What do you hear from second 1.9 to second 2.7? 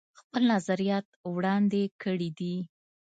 کړي دي